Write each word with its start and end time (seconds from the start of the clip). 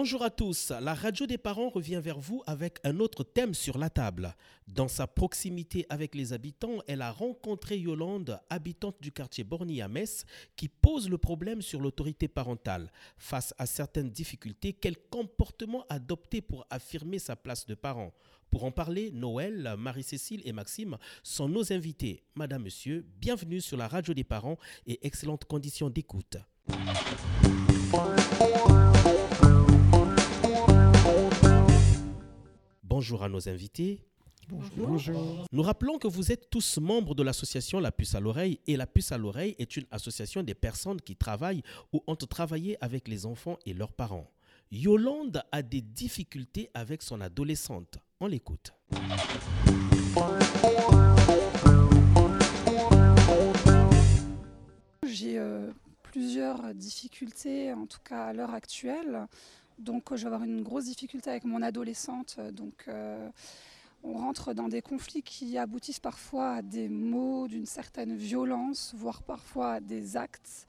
Bonjour 0.00 0.22
à 0.22 0.30
tous, 0.30 0.70
la 0.80 0.94
radio 0.94 1.26
des 1.26 1.38
parents 1.38 1.70
revient 1.70 2.00
vers 2.00 2.20
vous 2.20 2.44
avec 2.46 2.78
un 2.84 3.00
autre 3.00 3.24
thème 3.24 3.52
sur 3.52 3.78
la 3.78 3.90
table. 3.90 4.36
Dans 4.68 4.86
sa 4.86 5.08
proximité 5.08 5.86
avec 5.88 6.14
les 6.14 6.32
habitants, 6.32 6.78
elle 6.86 7.02
a 7.02 7.10
rencontré 7.10 7.78
Yolande, 7.78 8.38
habitante 8.48 8.94
du 9.00 9.10
quartier 9.10 9.42
Borny 9.42 9.82
à 9.82 9.88
Metz, 9.88 10.24
qui 10.54 10.68
pose 10.68 11.10
le 11.10 11.18
problème 11.18 11.62
sur 11.62 11.80
l'autorité 11.80 12.28
parentale. 12.28 12.92
Face 13.16 13.52
à 13.58 13.66
certaines 13.66 14.10
difficultés, 14.10 14.72
quel 14.72 14.96
comportement 14.96 15.84
adopter 15.88 16.42
pour 16.42 16.64
affirmer 16.70 17.18
sa 17.18 17.34
place 17.34 17.66
de 17.66 17.74
parent? 17.74 18.14
Pour 18.52 18.62
en 18.62 18.70
parler, 18.70 19.10
Noël, 19.10 19.74
Marie-Cécile 19.76 20.42
et 20.44 20.52
Maxime 20.52 20.96
sont 21.24 21.48
nos 21.48 21.72
invités. 21.72 22.22
Madame, 22.36 22.62
Monsieur, 22.62 23.04
bienvenue 23.20 23.60
sur 23.60 23.76
la 23.76 23.88
radio 23.88 24.14
des 24.14 24.22
parents 24.22 24.58
et 24.86 25.04
excellentes 25.04 25.46
conditions 25.46 25.90
d'écoute. 25.90 26.36
Bonjour 32.98 33.22
à 33.22 33.28
nos 33.28 33.48
invités. 33.48 34.00
Bonjour. 34.76 35.46
Nous 35.52 35.62
rappelons 35.62 35.98
que 35.98 36.08
vous 36.08 36.32
êtes 36.32 36.50
tous 36.50 36.78
membres 36.78 37.14
de 37.14 37.22
l'association 37.22 37.78
La 37.78 37.92
Puce 37.92 38.16
à 38.16 38.18
l'oreille 38.18 38.58
et 38.66 38.76
La 38.76 38.88
Puce 38.88 39.12
à 39.12 39.18
l'oreille 39.18 39.54
est 39.60 39.76
une 39.76 39.84
association 39.92 40.42
des 40.42 40.56
personnes 40.56 41.00
qui 41.00 41.14
travaillent 41.14 41.62
ou 41.92 42.02
ont 42.08 42.16
travaillé 42.16 42.76
avec 42.80 43.06
les 43.06 43.24
enfants 43.24 43.56
et 43.66 43.72
leurs 43.72 43.92
parents. 43.92 44.28
Yolande 44.72 45.44
a 45.52 45.62
des 45.62 45.80
difficultés 45.80 46.70
avec 46.74 47.02
son 47.02 47.20
adolescente. 47.20 47.98
On 48.18 48.26
l'écoute. 48.26 48.72
J'ai 55.06 55.38
euh, 55.38 55.70
plusieurs 56.02 56.74
difficultés, 56.74 57.72
en 57.72 57.86
tout 57.86 58.00
cas 58.02 58.24
à 58.24 58.32
l'heure 58.32 58.54
actuelle. 58.54 59.28
Donc, 59.78 60.12
euh, 60.12 60.16
je 60.16 60.22
vais 60.22 60.26
avoir 60.26 60.44
une 60.44 60.62
grosse 60.62 60.84
difficulté 60.84 61.30
avec 61.30 61.44
mon 61.44 61.62
adolescente. 61.62 62.38
Donc, 62.52 62.84
euh, 62.88 63.28
on 64.04 64.12
rentre 64.14 64.54
dans 64.54 64.68
des 64.68 64.82
conflits 64.82 65.22
qui 65.22 65.58
aboutissent 65.58 66.00
parfois 66.00 66.52
à 66.54 66.62
des 66.62 66.88
mots 66.88 67.48
d'une 67.48 67.66
certaine 67.66 68.14
violence, 68.16 68.94
voire 68.96 69.22
parfois 69.22 69.74
à 69.74 69.80
des 69.80 70.16
actes 70.16 70.66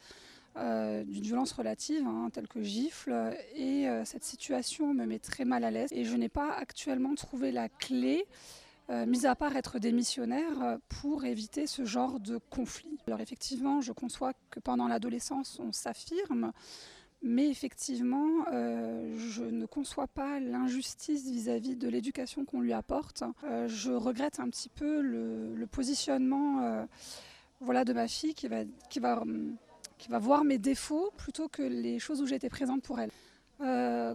euh, 0.58 1.04
d'une 1.04 1.24
violence 1.24 1.52
relative, 1.52 2.06
hein, 2.06 2.30
telle 2.34 2.48
que 2.48 2.62
gifle. 2.62 3.36
Et 3.56 3.88
euh, 3.88 4.04
cette 4.04 4.24
situation 4.24 4.94
me 4.94 5.06
met 5.06 5.20
très 5.20 5.46
mal 5.46 5.64
à 5.64 5.72
l'aise. 5.72 5.90
Et 5.92 6.06
je 6.06 6.16
n'ai 6.16 6.30
pas 6.30 6.54
actuellement 6.54 7.16
trouvé 7.16 7.52
la 7.52 7.70
clé, 7.70 8.26
euh, 8.90 9.06
mis 9.06 9.28
à 9.28 9.36
part 9.36 9.56
être 9.56 9.78
démissionnaire, 9.78 10.64
euh, 10.64 10.78
pour 10.88 11.24
éviter 11.24 11.68
ce 11.68 11.86
genre 11.86 12.20
de 12.20 12.40
conflit. 12.50 12.98
Alors 13.08 13.22
effectivement, 13.22 13.82
je 13.82 13.92
conçois 13.92 14.34
que 14.50 14.60
pendant 14.60 14.88
l'adolescence, 14.88 15.60
on 15.60 15.72
s'affirme. 15.72 16.52
Mais 17.22 17.50
effectivement, 17.50 18.46
euh, 18.54 19.14
je 19.18 19.44
ne 19.44 19.66
conçois 19.66 20.08
pas 20.08 20.40
l'injustice 20.40 21.30
vis-à-vis 21.30 21.76
de 21.76 21.90
l'éducation 21.90 22.46
qu'on 22.46 22.62
lui 22.62 22.72
apporte. 22.72 23.24
Euh, 23.44 23.68
je 23.68 23.92
regrette 23.92 24.40
un 24.40 24.50
petit 24.50 24.70
peu 24.70 25.02
le, 25.02 25.68
positionnement 25.70 26.62
euh, 26.62 26.86
voilà, 27.60 27.84
de 27.84 27.92
ma 27.92 28.08
fille 28.08 28.34
qui 28.34 28.48
va, 28.48 28.64
qui, 28.90 29.02
va, 29.02 29.24
qui 29.98 30.08
va 30.10 30.18
voir 30.18 30.46
mes 30.46 30.58
défauts 30.58 31.12
plutôt 31.18 31.50
que 31.50 31.62
les 31.62 32.00
choses 32.00 32.22
où 32.22 32.26
j'étais 32.26 32.50
présente 32.50 32.84
pour 32.84 33.00
elle. 33.00 33.12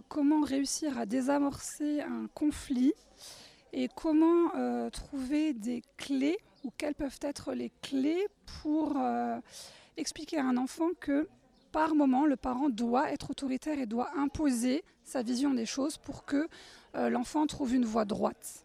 Comment 0.09 0.41
réussir 0.41 0.97
à 0.97 1.05
désamorcer 1.05 2.01
un 2.01 2.27
conflit 2.33 2.93
et 3.73 3.87
comment 3.95 4.49
trouver 4.89 5.53
des 5.53 5.83
clés 5.97 6.39
ou 6.63 6.71
quelles 6.75 6.95
peuvent 6.95 7.19
être 7.21 7.53
les 7.53 7.71
clés 7.83 8.27
pour 8.63 8.97
expliquer 9.97 10.39
à 10.39 10.45
un 10.45 10.57
enfant 10.57 10.89
que 10.99 11.29
par 11.75 11.93
moment, 11.93 12.25
le 12.25 12.37
parent 12.37 12.69
doit 12.69 13.11
être 13.11 13.31
autoritaire 13.31 13.79
et 13.79 13.85
doit 13.85 14.11
imposer 14.17 14.85
sa 15.03 15.23
vision 15.23 15.53
des 15.53 15.65
choses 15.65 15.97
pour 15.97 16.23
que 16.23 16.47
euh, 16.95 17.09
l'enfant 17.09 17.45
trouve 17.47 17.75
une 17.75 17.83
voie 17.83 18.05
droite. 18.05 18.63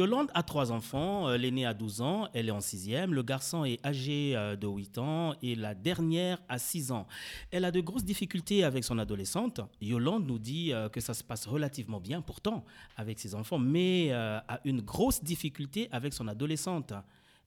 Yolande 0.00 0.30
a 0.32 0.42
trois 0.42 0.72
enfants. 0.72 1.28
euh, 1.28 1.36
L'aîné 1.36 1.66
a 1.66 1.74
12 1.74 2.00
ans, 2.00 2.28
elle 2.32 2.48
est 2.48 2.52
en 2.52 2.62
sixième. 2.62 3.12
Le 3.12 3.22
garçon 3.22 3.66
est 3.66 3.84
âgé 3.84 4.32
euh, 4.34 4.56
de 4.56 4.66
8 4.66 4.96
ans 4.96 5.34
et 5.42 5.54
la 5.54 5.74
dernière 5.74 6.38
a 6.48 6.58
6 6.58 6.90
ans. 6.90 7.06
Elle 7.50 7.66
a 7.66 7.70
de 7.70 7.80
grosses 7.80 8.04
difficultés 8.04 8.64
avec 8.64 8.82
son 8.82 8.98
adolescente. 8.98 9.60
Yolande 9.82 10.26
nous 10.26 10.38
dit 10.38 10.72
euh, 10.72 10.88
que 10.88 11.00
ça 11.00 11.12
se 11.12 11.22
passe 11.22 11.46
relativement 11.46 12.00
bien 12.00 12.22
pourtant 12.22 12.64
avec 12.96 13.20
ses 13.20 13.34
enfants, 13.34 13.58
mais 13.58 14.10
a 14.12 14.60
une 14.64 14.80
grosse 14.80 15.22
difficulté 15.22 15.88
avec 15.92 16.14
son 16.14 16.28
adolescente. 16.28 16.94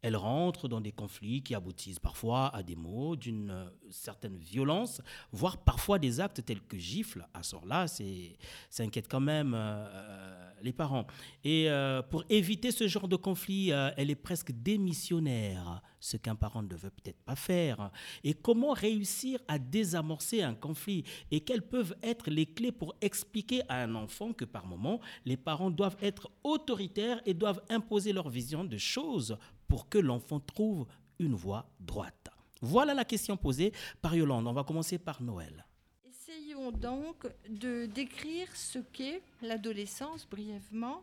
Elle 0.03 0.17
rentre 0.17 0.67
dans 0.67 0.81
des 0.81 0.91
conflits 0.91 1.41
qui 1.41 1.55
aboutissent 1.55 1.97
parfois 1.97 2.53
à 2.53 2.61
des 2.61 2.75
mots 2.75 3.15
d'une 3.15 3.49
euh, 3.49 3.69
certaine 3.89 4.37
violence, 4.37 5.01
voire 5.31 5.57
parfois 5.57 5.97
des 5.97 6.19
actes 6.19 6.43
tels 6.43 6.61
que 6.61 6.77
gifles. 6.77 7.25
À 7.33 7.41
ce 7.41 7.55
là 7.65 7.87
c'est, 7.87 8.37
ça 8.69 8.83
inquiète 8.83 9.07
quand 9.07 9.21
même 9.21 9.53
euh, 9.55 10.51
les 10.61 10.73
parents. 10.73 11.07
Et 11.45 11.69
euh, 11.69 12.01
pour 12.01 12.25
éviter 12.29 12.71
ce 12.71 12.85
genre 12.89 13.07
de 13.07 13.15
conflit, 13.15 13.69
elle 13.69 14.09
est 14.09 14.15
presque 14.15 14.51
démissionnaire, 14.51 15.81
ce 16.01 16.17
qu'un 16.17 16.35
parent 16.35 16.63
ne 16.63 16.75
veut 16.75 16.89
peut-être 16.89 17.21
pas 17.23 17.37
faire. 17.37 17.89
Et 18.25 18.33
comment 18.33 18.73
réussir 18.73 19.39
à 19.47 19.57
désamorcer 19.57 20.41
un 20.41 20.53
conflit? 20.53 21.05
Et 21.31 21.39
quelles 21.39 21.61
peuvent 21.61 21.95
être 22.03 22.29
les 22.29 22.45
clés 22.45 22.73
pour 22.73 22.93
expliquer 22.99 23.61
à 23.69 23.83
un 23.83 23.95
enfant 23.95 24.33
que 24.33 24.43
par 24.43 24.65
moment, 24.65 24.99
les 25.23 25.37
parents 25.37 25.71
doivent 25.71 25.97
être 26.01 26.29
autoritaires 26.43 27.21
et 27.25 27.33
doivent 27.33 27.61
imposer 27.69 28.11
leur 28.11 28.27
vision 28.29 28.65
de 28.65 28.77
choses 28.77 29.37
pour 29.73 29.89
que 29.89 29.97
l'enfant 29.97 30.39
trouve 30.39 30.85
une 31.17 31.33
voie 31.33 31.67
droite 31.79 32.29
Voilà 32.61 32.93
la 32.93 33.05
question 33.05 33.37
posée 33.37 33.73
par 34.03 34.15
Yolande. 34.15 34.45
On 34.45 34.53
va 34.53 34.63
commencer 34.63 34.99
par 34.99 35.23
Noël. 35.23 35.65
Essayons 36.07 36.71
donc 36.71 37.25
de 37.49 37.87
décrire 37.87 38.55
ce 38.55 38.77
qu'est 38.77 39.23
l'adolescence 39.41 40.27
brièvement 40.29 41.01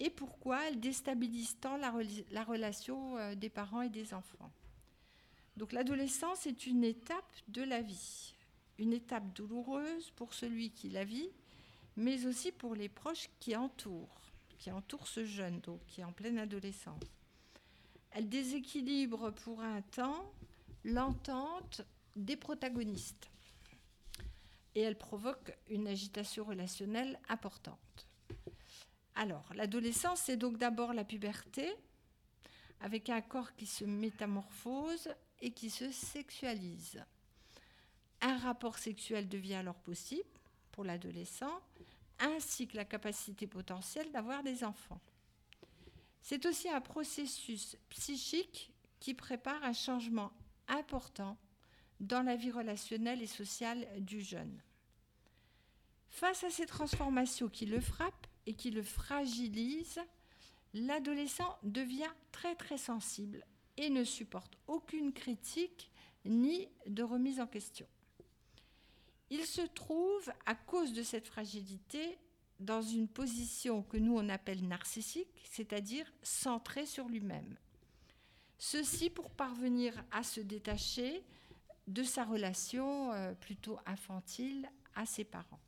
et 0.00 0.10
pourquoi 0.10 0.66
elle 0.66 0.80
déstabilise 0.80 1.60
tant 1.60 1.76
la, 1.76 1.94
la 2.32 2.42
relation 2.42 3.18
euh, 3.18 3.36
des 3.36 3.48
parents 3.48 3.82
et 3.82 3.88
des 3.88 4.12
enfants. 4.14 4.50
Donc 5.56 5.70
l'adolescence 5.70 6.44
est 6.48 6.66
une 6.66 6.82
étape 6.82 7.32
de 7.46 7.62
la 7.62 7.82
vie, 7.82 8.34
une 8.78 8.94
étape 8.94 9.32
douloureuse 9.32 10.10
pour 10.16 10.34
celui 10.34 10.72
qui 10.72 10.90
la 10.90 11.04
vit, 11.04 11.30
mais 11.94 12.26
aussi 12.26 12.50
pour 12.50 12.74
les 12.74 12.88
proches 12.88 13.30
qui 13.38 13.54
entourent, 13.54 14.32
qui 14.58 14.72
entourent 14.72 15.06
ce 15.06 15.24
jeune, 15.24 15.60
donc 15.60 15.78
qui 15.86 16.00
est 16.00 16.04
en 16.04 16.12
pleine 16.12 16.40
adolescence. 16.40 17.21
Elle 18.14 18.28
déséquilibre 18.28 19.30
pour 19.30 19.60
un 19.60 19.80
temps 19.82 20.32
l'entente 20.84 21.82
des 22.14 22.36
protagonistes 22.36 23.30
et 24.74 24.80
elle 24.80 24.96
provoque 24.96 25.56
une 25.68 25.86
agitation 25.86 26.44
relationnelle 26.44 27.18
importante. 27.28 28.06
Alors, 29.14 29.52
l'adolescence, 29.54 30.20
c'est 30.20 30.36
donc 30.36 30.56
d'abord 30.56 30.94
la 30.94 31.04
puberté, 31.04 31.70
avec 32.80 33.10
un 33.10 33.20
corps 33.20 33.54
qui 33.54 33.66
se 33.66 33.84
métamorphose 33.84 35.08
et 35.40 35.52
qui 35.52 35.70
se 35.70 35.90
sexualise. 35.92 37.04
Un 38.20 38.38
rapport 38.38 38.78
sexuel 38.78 39.28
devient 39.28 39.54
alors 39.54 39.78
possible 39.78 40.28
pour 40.70 40.84
l'adolescent, 40.84 41.60
ainsi 42.18 42.66
que 42.66 42.76
la 42.76 42.84
capacité 42.84 43.46
potentielle 43.46 44.10
d'avoir 44.10 44.42
des 44.42 44.64
enfants. 44.64 45.00
C'est 46.22 46.46
aussi 46.46 46.68
un 46.68 46.80
processus 46.80 47.76
psychique 47.90 48.72
qui 49.00 49.14
prépare 49.14 49.62
un 49.64 49.72
changement 49.72 50.32
important 50.68 51.36
dans 52.00 52.22
la 52.22 52.36
vie 52.36 52.50
relationnelle 52.50 53.22
et 53.22 53.26
sociale 53.26 53.86
du 53.98 54.20
jeune. 54.20 54.62
Face 56.08 56.44
à 56.44 56.50
ces 56.50 56.66
transformations 56.66 57.48
qui 57.48 57.66
le 57.66 57.80
frappent 57.80 58.26
et 58.46 58.54
qui 58.54 58.70
le 58.70 58.82
fragilisent, 58.82 60.00
l'adolescent 60.74 61.58
devient 61.62 62.10
très 62.30 62.54
très 62.54 62.78
sensible 62.78 63.44
et 63.76 63.90
ne 63.90 64.04
supporte 64.04 64.56
aucune 64.66 65.12
critique 65.12 65.90
ni 66.24 66.68
de 66.86 67.02
remise 67.02 67.40
en 67.40 67.46
question. 67.46 67.86
Il 69.30 69.46
se 69.46 69.62
trouve, 69.62 70.30
à 70.44 70.54
cause 70.54 70.92
de 70.92 71.02
cette 71.02 71.26
fragilité, 71.26 72.18
dans 72.62 72.82
une 72.82 73.08
position 73.08 73.82
que 73.82 73.96
nous 73.96 74.16
on 74.16 74.28
appelle 74.28 74.66
narcissique, 74.66 75.42
c'est-à-dire 75.44 76.10
centré 76.22 76.86
sur 76.86 77.08
lui-même. 77.08 77.56
Ceci 78.58 79.10
pour 79.10 79.30
parvenir 79.30 79.92
à 80.12 80.22
se 80.22 80.40
détacher 80.40 81.24
de 81.88 82.02
sa 82.02 82.24
relation 82.24 83.12
euh, 83.12 83.34
plutôt 83.34 83.78
infantile 83.86 84.68
à 84.94 85.04
ses 85.04 85.24
parents. 85.24 85.60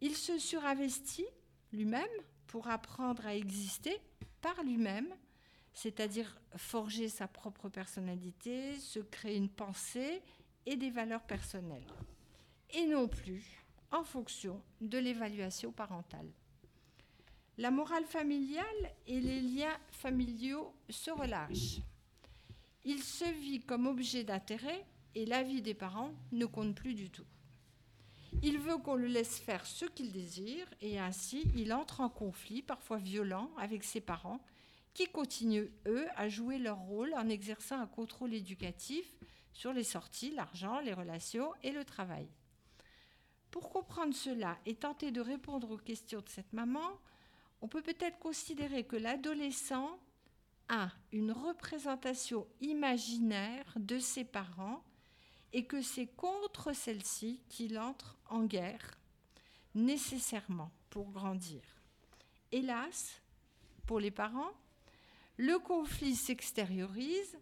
Il 0.00 0.16
se 0.16 0.38
surinvestit 0.38 1.26
lui-même 1.72 2.08
pour 2.46 2.68
apprendre 2.68 3.26
à 3.26 3.34
exister 3.34 4.00
par 4.40 4.62
lui-même, 4.64 5.14
c'est-à-dire 5.72 6.36
forger 6.56 7.08
sa 7.08 7.28
propre 7.28 7.68
personnalité, 7.68 8.78
se 8.78 8.98
créer 8.98 9.36
une 9.36 9.50
pensée 9.50 10.22
et 10.66 10.76
des 10.76 10.90
valeurs 10.90 11.22
personnelles, 11.22 11.86
et 12.70 12.86
non 12.86 13.06
plus 13.06 13.59
en 13.92 14.04
fonction 14.04 14.62
de 14.80 14.98
l'évaluation 14.98 15.72
parentale. 15.72 16.30
La 17.58 17.70
morale 17.70 18.04
familiale 18.04 18.94
et 19.06 19.20
les 19.20 19.40
liens 19.40 19.76
familiaux 19.90 20.72
se 20.88 21.10
relâchent. 21.10 21.80
il 22.84 23.02
se 23.02 23.24
vit 23.24 23.60
comme 23.60 23.86
objet 23.86 24.24
d'intérêt 24.24 24.86
et 25.14 25.26
l'avis 25.26 25.60
des 25.60 25.74
parents 25.74 26.14
ne 26.32 26.46
compte 26.46 26.74
plus 26.74 26.94
du 26.94 27.10
tout. 27.10 27.26
Il 28.42 28.58
veut 28.58 28.78
qu'on 28.78 28.94
le 28.94 29.08
laisse 29.08 29.38
faire 29.38 29.66
ce 29.66 29.84
qu'il 29.84 30.12
désire 30.12 30.66
et 30.80 30.98
ainsi 30.98 31.44
il 31.56 31.72
entre 31.72 32.00
en 32.00 32.08
conflit, 32.08 32.62
parfois 32.62 32.96
violent, 32.96 33.50
avec 33.58 33.84
ses 33.84 34.00
parents 34.00 34.40
qui 34.94 35.06
continuent, 35.06 35.70
eux, 35.86 36.06
à 36.16 36.28
jouer 36.28 36.58
leur 36.58 36.78
rôle 36.78 37.12
en 37.14 37.28
exerçant 37.28 37.78
un 37.78 37.86
contrôle 37.86 38.34
éducatif 38.34 39.06
sur 39.52 39.72
les 39.72 39.84
sorties, 39.84 40.30
l'argent, 40.30 40.80
les 40.80 40.94
relations 40.94 41.52
et 41.62 41.72
le 41.72 41.84
travail. 41.84 42.28
Pour 43.50 43.70
comprendre 43.70 44.14
cela 44.14 44.58
et 44.66 44.74
tenter 44.74 45.10
de 45.10 45.20
répondre 45.20 45.70
aux 45.70 45.78
questions 45.78 46.20
de 46.20 46.28
cette 46.28 46.52
maman, 46.52 46.98
on 47.60 47.68
peut 47.68 47.82
peut-être 47.82 48.18
considérer 48.18 48.84
que 48.84 48.96
l'adolescent 48.96 49.98
a 50.68 50.90
une 51.12 51.32
représentation 51.32 52.46
imaginaire 52.60 53.72
de 53.76 53.98
ses 53.98 54.24
parents 54.24 54.82
et 55.52 55.64
que 55.64 55.82
c'est 55.82 56.06
contre 56.06 56.72
celle-ci 56.72 57.40
qu'il 57.48 57.78
entre 57.78 58.16
en 58.28 58.44
guerre 58.44 58.96
nécessairement 59.74 60.70
pour 60.90 61.10
grandir. 61.10 61.62
Hélas, 62.52 63.20
pour 63.86 64.00
les 64.00 64.10
parents, 64.10 64.52
le 65.36 65.58
conflit 65.58 66.14
s'extériorise 66.14 67.38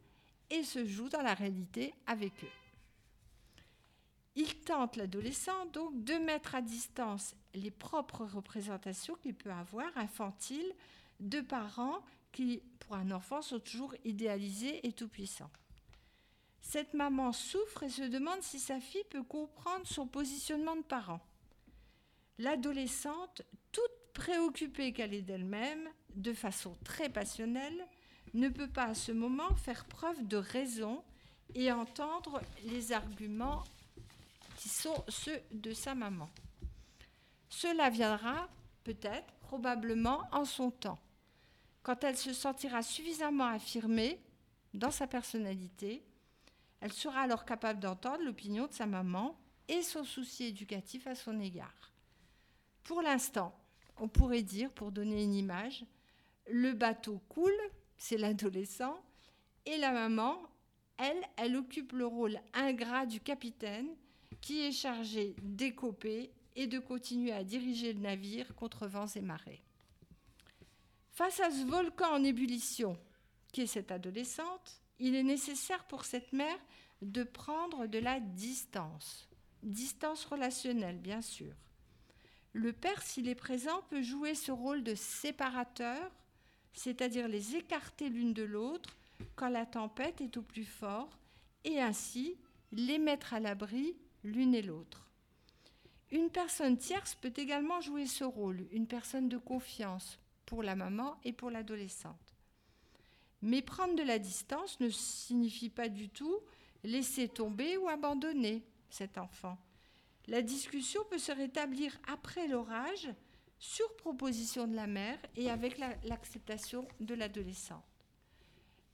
et 0.50 0.62
se 0.62 0.86
joue 0.86 1.08
dans 1.08 1.22
la 1.22 1.34
réalité 1.34 1.94
avec 2.06 2.32
eux. 2.44 2.67
Il 4.40 4.54
tente 4.60 4.94
l'adolescent 4.94 5.66
donc 5.72 6.04
de 6.04 6.14
mettre 6.14 6.54
à 6.54 6.62
distance 6.62 7.34
les 7.54 7.72
propres 7.72 8.24
représentations 8.24 9.16
qu'il 9.16 9.34
peut 9.34 9.50
avoir 9.50 9.90
infantiles 9.96 10.72
de 11.18 11.40
parents 11.40 12.04
qui, 12.30 12.62
pour 12.78 12.94
un 12.94 13.10
enfant, 13.10 13.42
sont 13.42 13.58
toujours 13.58 13.96
idéalisés 14.04 14.86
et 14.86 14.92
tout-puissants. 14.92 15.50
Cette 16.60 16.94
maman 16.94 17.32
souffre 17.32 17.82
et 17.82 17.88
se 17.88 18.04
demande 18.04 18.40
si 18.42 18.60
sa 18.60 18.78
fille 18.78 19.02
peut 19.10 19.24
comprendre 19.24 19.88
son 19.88 20.06
positionnement 20.06 20.76
de 20.76 20.82
parent. 20.82 21.20
L'adolescente, 22.38 23.42
toute 23.72 24.12
préoccupée 24.14 24.92
qu'elle 24.92 25.14
est 25.14 25.22
d'elle-même, 25.22 25.88
de 26.14 26.32
façon 26.32 26.76
très 26.84 27.08
passionnelle, 27.08 27.88
ne 28.34 28.48
peut 28.48 28.70
pas 28.70 28.84
à 28.84 28.94
ce 28.94 29.10
moment 29.10 29.52
faire 29.56 29.84
preuve 29.86 30.28
de 30.28 30.36
raison 30.36 31.02
et 31.56 31.72
entendre 31.72 32.40
les 32.62 32.92
arguments 32.92 33.64
qui 34.58 34.68
sont 34.68 35.04
ceux 35.06 35.40
de 35.52 35.72
sa 35.72 35.94
maman. 35.94 36.28
Cela 37.48 37.90
viendra 37.90 38.48
peut-être, 38.82 39.32
probablement, 39.42 40.22
en 40.32 40.44
son 40.44 40.72
temps, 40.72 40.98
quand 41.84 42.02
elle 42.02 42.16
se 42.16 42.32
sentira 42.32 42.82
suffisamment 42.82 43.46
affirmée 43.46 44.20
dans 44.74 44.90
sa 44.90 45.06
personnalité, 45.06 46.02
elle 46.80 46.92
sera 46.92 47.20
alors 47.20 47.44
capable 47.44 47.78
d'entendre 47.78 48.24
l'opinion 48.24 48.66
de 48.66 48.72
sa 48.72 48.86
maman 48.86 49.38
et 49.68 49.82
son 49.82 50.02
souci 50.02 50.46
éducatif 50.46 51.06
à 51.06 51.14
son 51.14 51.38
égard. 51.38 51.92
Pour 52.82 53.00
l'instant, 53.00 53.56
on 53.96 54.08
pourrait 54.08 54.42
dire, 54.42 54.72
pour 54.72 54.90
donner 54.90 55.22
une 55.22 55.34
image, 55.34 55.84
le 56.50 56.72
bateau 56.72 57.22
coule, 57.28 57.52
c'est 57.96 58.18
l'adolescent, 58.18 58.98
et 59.66 59.76
la 59.76 59.92
maman, 59.92 60.42
elle, 60.96 61.22
elle 61.36 61.56
occupe 61.56 61.92
le 61.92 62.06
rôle 62.06 62.40
ingrat 62.54 63.06
du 63.06 63.20
capitaine 63.20 63.94
qui 64.40 64.60
est 64.60 64.72
chargé 64.72 65.34
d'écoper 65.42 66.30
et 66.56 66.66
de 66.66 66.78
continuer 66.78 67.32
à 67.32 67.44
diriger 67.44 67.92
le 67.92 68.00
navire 68.00 68.54
contre 68.54 68.86
vents 68.86 69.06
et 69.06 69.20
marées. 69.20 69.62
Face 71.12 71.40
à 71.40 71.50
ce 71.50 71.64
volcan 71.64 72.12
en 72.12 72.24
ébullition 72.24 72.98
qui 73.52 73.62
est 73.62 73.66
cette 73.66 73.90
adolescente, 73.90 74.82
il 74.98 75.14
est 75.14 75.22
nécessaire 75.22 75.84
pour 75.84 76.04
cette 76.04 76.32
mère 76.32 76.58
de 77.02 77.22
prendre 77.22 77.86
de 77.86 77.98
la 77.98 78.20
distance, 78.20 79.28
distance 79.62 80.24
relationnelle 80.24 80.98
bien 80.98 81.22
sûr. 81.22 81.54
Le 82.52 82.72
père, 82.72 83.02
s'il 83.02 83.28
est 83.28 83.34
présent, 83.34 83.82
peut 83.88 84.02
jouer 84.02 84.34
ce 84.34 84.50
rôle 84.50 84.82
de 84.82 84.94
séparateur, 84.94 86.10
c'est-à-dire 86.72 87.28
les 87.28 87.56
écarter 87.56 88.08
l'une 88.08 88.32
de 88.32 88.42
l'autre 88.42 88.96
quand 89.36 89.48
la 89.48 89.66
tempête 89.66 90.20
est 90.20 90.36
au 90.36 90.42
plus 90.42 90.64
fort, 90.64 91.18
et 91.64 91.80
ainsi 91.80 92.36
les 92.72 92.98
mettre 92.98 93.34
à 93.34 93.40
l'abri 93.40 93.96
l'une 94.28 94.54
et 94.54 94.62
l'autre. 94.62 95.08
Une 96.10 96.30
personne 96.30 96.78
tierce 96.78 97.14
peut 97.14 97.32
également 97.36 97.80
jouer 97.80 98.06
ce 98.06 98.24
rôle, 98.24 98.66
une 98.72 98.86
personne 98.86 99.28
de 99.28 99.38
confiance 99.38 100.18
pour 100.46 100.62
la 100.62 100.74
maman 100.74 101.18
et 101.24 101.32
pour 101.32 101.50
l'adolescente. 101.50 102.34
Mais 103.42 103.62
prendre 103.62 103.94
de 103.94 104.02
la 104.02 104.18
distance 104.18 104.80
ne 104.80 104.88
signifie 104.88 105.68
pas 105.68 105.88
du 105.88 106.08
tout 106.08 106.38
laisser 106.84 107.28
tomber 107.28 107.76
ou 107.76 107.88
abandonner 107.88 108.64
cet 108.88 109.18
enfant. 109.18 109.58
La 110.26 110.42
discussion 110.42 111.02
peut 111.10 111.18
se 111.18 111.32
rétablir 111.32 111.98
après 112.06 112.48
l'orage 112.48 113.08
sur 113.58 113.96
proposition 113.96 114.66
de 114.66 114.76
la 114.76 114.86
mère 114.86 115.18
et 115.36 115.50
avec 115.50 115.78
l'acceptation 116.04 116.86
de 117.00 117.14
l'adolescente. 117.14 117.84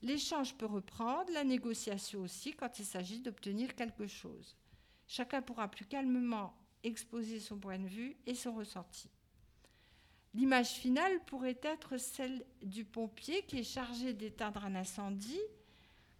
L'échange 0.02 0.54
peut 0.54 0.66
reprendre, 0.66 1.32
la 1.32 1.44
négociation 1.44 2.20
aussi 2.20 2.52
quand 2.52 2.78
il 2.78 2.84
s'agit 2.84 3.20
d'obtenir 3.20 3.74
quelque 3.74 4.06
chose. 4.06 4.56
Chacun 5.06 5.42
pourra 5.42 5.68
plus 5.68 5.86
calmement 5.86 6.54
exposer 6.82 7.40
son 7.40 7.58
point 7.58 7.78
de 7.78 7.86
vue 7.86 8.16
et 8.26 8.34
son 8.34 8.54
ressenti. 8.54 9.08
L'image 10.34 10.70
finale 10.70 11.20
pourrait 11.26 11.60
être 11.62 11.96
celle 11.96 12.44
du 12.62 12.84
pompier 12.84 13.42
qui 13.46 13.58
est 13.58 13.62
chargé 13.62 14.12
d'éteindre 14.12 14.64
un 14.64 14.74
incendie 14.74 15.40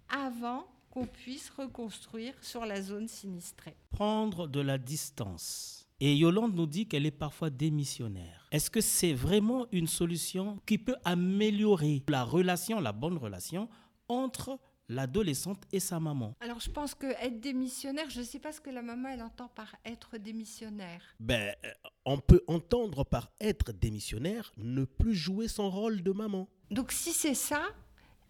avant 0.09 0.67
qu'on 0.91 1.07
puisse 1.07 1.51
reconstruire 1.51 2.35
sur 2.41 2.65
la 2.65 2.81
zone 2.81 3.09
sinistrée. 3.09 3.77
Prendre 3.91 4.47
de 4.47 4.61
la 4.61 4.79
distance. 4.79 5.89
Et 5.99 6.15
Yolande 6.17 6.55
nous 6.55 6.67
dit 6.67 6.87
qu'elle 6.87 7.07
est 7.07 7.11
parfois 7.11 7.51
démissionnaire. 7.51 8.47
Est-ce 8.53 8.71
que 8.71 8.81
c'est 8.81 9.15
vraiment 9.15 9.67
une 9.73 9.89
solution 9.89 10.61
qui 10.67 10.79
peut 10.79 10.97
améliorer 11.05 12.03
la 12.09 12.23
relation, 12.23 12.81
la 12.81 12.93
bonne 12.93 13.17
relation 13.17 13.69
entre 14.09 14.61
l'adolescente 14.89 15.63
et 15.73 15.81
sa 15.81 16.01
maman. 16.01 16.35
Alors 16.41 16.61
je 16.61 16.71
pense 16.71 16.95
que 16.95 17.07
être 17.07 17.41
démissionnaire, 17.41 18.11
je 18.11 18.21
ne 18.21 18.25
sais 18.25 18.39
pas 18.39 18.53
ce 18.53 18.61
que 18.61 18.71
la 18.71 18.83
maman 18.83 19.09
elle 19.11 19.23
entend 19.23 19.49
par 19.49 19.75
être 19.85 20.19
démissionnaire. 20.19 21.03
Ben, 21.21 21.55
euh, 21.65 21.71
on 22.05 22.19
peut 22.19 22.43
entendre 22.47 23.05
par 23.05 23.31
être 23.41 23.73
démissionnaire 23.73 24.53
ne 24.57 24.85
plus 24.85 25.15
jouer 25.15 25.49
son 25.49 25.71
rôle 25.71 26.03
de 26.03 26.13
maman. 26.13 26.49
Donc 26.71 26.93
si 26.93 27.13
c'est 27.13 27.35
ça, 27.35 27.63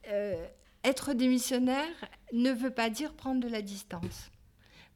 euh, 0.08 0.46
être 0.82 1.14
démissionnaire 1.14 1.94
ne 2.32 2.52
veut 2.52 2.73
pas 2.73 2.90
dire 2.90 3.14
prendre 3.14 3.40
de 3.40 3.49
la 3.49 3.62
distance. 3.62 4.30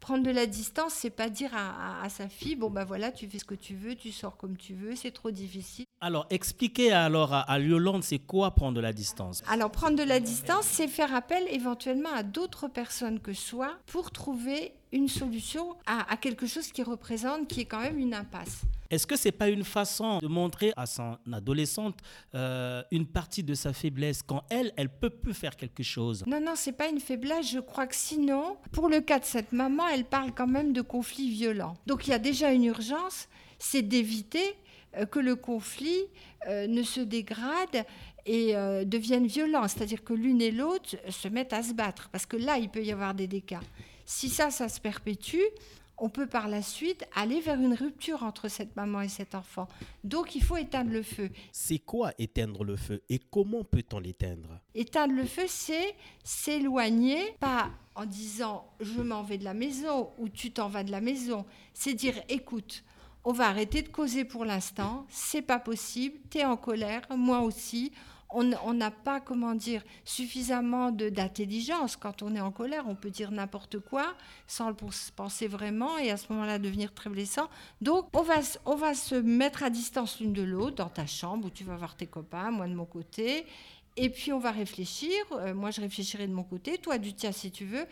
Prendre 0.01 0.23
de 0.23 0.31
la 0.31 0.47
distance, 0.47 0.95
c'est 0.95 1.11
pas 1.11 1.29
dire 1.29 1.51
à, 1.55 2.09
sa 2.09 2.29
fille 2.29 2.57
bon 2.57 2.71
ben 2.71 2.85
voilà, 2.85 3.11
tu 3.13 3.29
fais 3.29 3.39
ce 3.39 3.45
que 3.45 3.55
tu 3.55 3.75
veux, 3.75 3.95
tu 3.95 4.13
sors 4.13 4.37
comme 4.37 4.57
tu 4.57 4.75
veux, 4.75 4.95
c'est 4.95 5.11
trop 5.11 5.31
difficile. 5.31 5.85
Alors 6.01 6.27
expliquez 6.31 6.93
alors 6.93 7.35
à, 7.35 7.41
à 7.41 7.59
Yolande, 7.59 8.05
c'est 8.05 8.21
quoi 8.21 8.53
prendre 8.53 8.75
de 8.77 8.81
la 8.81 8.93
distance? 8.93 9.43
Alors 9.49 9.71
prendre 9.71 9.97
de 9.97 10.05
la 10.05 10.21
distance, 10.21 10.65
c'est 10.65 10.89
faire 10.89 11.15
appel 11.15 11.43
éventuellement 11.51 12.13
à 12.15 12.23
d'autres 12.23 12.69
personnes 12.69 13.21
que 13.21 13.33
soi 13.33 13.77
pour 13.87 14.11
trouver 14.11 14.73
une 14.93 15.09
solution 15.09 15.77
à, 15.87 16.17
quelque 16.17 16.47
chose 16.47 16.73
qui 16.73 16.83
représente, 16.83 17.49
qui 17.49 17.61
est 17.61 17.65
quand 17.65 17.81
même 17.81 17.99
une 17.99 18.15
impasse. 18.15 18.63
Est-ce 18.91 19.07
que 19.07 19.17
c'est 19.17 19.33
pas 19.33 19.49
une 19.49 19.65
façon 19.65 20.19
de 20.19 20.29
montrer 20.29 20.73
à 20.77 20.87
son 20.87 21.19
adolescente 21.31 21.99
euh, 22.35 22.83
une 22.91 23.07
partie 23.07 23.43
de 23.43 23.53
sa 23.55 23.75
faiblesse 23.75 24.23
quand 24.23 24.45
elle, 24.49 24.73
elle 24.77 24.89
peut 24.89 25.11
plus 25.11 25.35
faire 25.35 25.57
quelque 25.57 25.83
chose? 25.83 26.25
Non, 26.27 26.41
non, 26.41 26.53
c'est 26.55 26.73
pas 26.73 26.89
une 26.89 27.01
faiblesse. 27.01 27.51
Je 27.51 27.59
crois 27.59 27.87
que 27.87 27.95
sinon, 27.95 28.57
pour 28.73 28.89
le 28.89 29.01
cas 29.01 29.19
de 29.19 29.27
cette 29.27 29.53
maman, 29.53 29.87
elle 29.89 30.05
parle 30.05 30.33
quand 30.35 30.47
même 30.47 30.73
de 30.73 30.81
conflits 30.81 31.31
violents. 31.31 31.77
Donc 31.87 32.07
il 32.07 32.11
y 32.11 32.15
a 32.15 32.19
déjà 32.19 32.51
une 32.53 32.65
urgence, 32.65 33.29
c'est 33.59 33.83
d'éviter 33.83 34.55
euh, 34.97 35.05
que 35.05 35.19
le 35.19 35.37
conflit 35.37 36.05
euh, 36.47 36.67
ne 36.67 36.83
se 36.83 37.01
dégrade 37.01 37.85
et 38.25 38.53
devienne 38.85 39.27
violent, 39.27 39.67
c'est-à-dire 39.69 40.05
que 40.05 40.13
l'une 40.13 40.43
et 40.43 40.51
l'autre 40.51 40.97
se 41.09 41.29
mettent 41.29 41.55
à 41.55 41.63
se 41.63 41.73
battre, 41.73 42.11
parce 42.11 42.27
que 42.27 42.37
là, 42.37 42.59
il 42.59 42.69
peut 42.69 42.85
y 42.85 42.93
avoir 42.93 43.15
des 43.15 43.27
dégâts. 43.27 43.57
Si 44.11 44.31
ça, 44.31 44.51
ça 44.51 44.71
se 44.71 44.81
perpétue, 44.81 45.37
on 45.99 46.09
peut 46.09 46.27
par 46.27 46.49
la 46.49 46.63
suite 46.63 47.05
aller 47.15 47.43
vers 47.43 47.61
une 47.61 47.75
rupture 47.75 48.23
entre 48.23 48.49
cette 48.49 48.75
maman 48.75 49.03
et 49.03 49.09
cet 49.11 49.35
enfant. 49.35 49.69
Donc 50.03 50.35
il 50.35 50.43
faut 50.43 50.57
éteindre 50.57 50.91
le 50.91 51.03
feu. 51.03 51.29
C'est 51.53 51.79
quoi 51.79 52.13
éteindre 52.17 52.65
le 52.65 52.77
feu 52.77 53.03
et 53.11 53.19
comment 53.19 53.65
peut-on 53.65 53.99
l'éteindre? 53.99 54.61
Éteindre 54.75 55.13
le 55.13 55.27
feu, 55.27 55.45
c'est 55.47 55.95
s'éloigner, 56.25 57.37
pas 57.39 57.69
en 57.95 58.07
disant 58.07 58.67
je 58.81 59.03
m'en 59.03 59.23
vais 59.23 59.37
de 59.37 59.45
la 59.45 59.53
maison 59.53 60.09
ou 60.17 60.31
tu 60.31 60.53
t'en 60.53 60.71
vas 60.71 60.85
de 60.85 60.91
la 60.91 61.03
maison. 61.03 61.45
C'est 61.75 61.93
dire 61.93 62.15
écoute, 62.31 62.85
on 63.25 63.33
va 63.33 63.49
arrêter 63.49 63.83
de 63.83 63.91
causer 63.91 64.25
pour 64.25 64.47
l'instant, 64.47 65.05
c'est 65.11 65.43
pas 65.43 65.59
possible, 65.59 66.19
tu 66.31 66.39
es 66.39 66.47
en 66.47 66.57
colère, 66.57 67.03
moi 67.11 67.41
aussi 67.41 67.93
on 68.31 68.75
n'a 68.75 68.91
pas, 68.91 69.21
comment 69.21 69.55
dire, 69.55 69.83
suffisamment 70.05 70.91
d'intelligence. 70.91 71.97
Quand 71.97 72.23
on 72.23 72.35
est 72.35 72.41
en 72.41 72.51
colère, 72.51 72.85
on 72.87 72.95
peut 72.95 73.11
dire 73.11 73.31
n'importe 73.31 73.79
quoi 73.79 74.15
sans 74.47 74.69
le 74.69 74.77
penser 75.17 75.49
vraiment 75.49 75.97
et 75.99 76.11
à 76.11 76.17
ce 76.17 76.33
moment-là 76.33 76.59
devenir 76.59 76.93
très 76.93 77.09
blessant. 77.09 77.49
Donc, 77.81 78.09
on 78.13 78.23
va, 78.23 78.35
on 78.67 78.77
va 78.77 78.95
se 78.95 79.15
mettre 79.15 79.63
à 79.63 79.71
distance 79.71 80.21
l'une 80.21 80.35
de 80.35 80.43
l'autre 80.43 80.77
dans 80.77 80.91
ta 80.91 81.07
chambre 81.07 81.47
où 81.47 81.51
tu 81.51 81.65
vas 81.65 81.77
voir 81.77 81.97
tes 81.97 82.07
copains, 82.07 82.51
moi 82.51 82.67
de 82.69 82.75
mon 82.75 82.85
côté. 82.85 83.47
Et 83.97 84.11
puis 84.11 84.33
on 84.33 84.39
va 84.39 84.51
réfléchir. 84.51 85.17
Euh, 85.33 85.55
moi, 85.55 85.71
je 85.71 85.81
réfléchirai 85.81 86.27
de 86.27 86.33
mon 86.33 86.45
côté, 86.45 86.79
toi 86.79 86.99
du 86.99 87.15
tien 87.15 87.33
si 87.33 87.51
tu 87.51 87.65
veux. 87.65 87.87